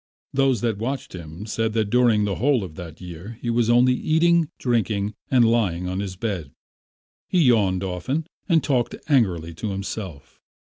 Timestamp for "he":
3.39-3.51, 7.29-7.43